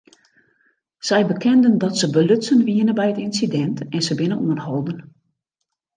[1.09, 4.99] Sy bekenden dat se belutsen wiene by it ynsidint en se binne oanholden.